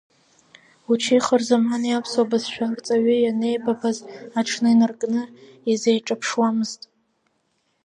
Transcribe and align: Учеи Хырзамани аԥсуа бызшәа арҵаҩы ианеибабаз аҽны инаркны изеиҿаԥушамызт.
Учеи 0.91 1.21
Хырзамани 1.25 1.97
аԥсуа 1.97 2.29
бызшәа 2.29 2.65
арҵаҩы 2.69 3.15
ианеибабаз 3.19 3.97
аҽны 4.39 4.69
инаркны 4.73 5.21
изеиҿаԥушамызт. 5.71 6.81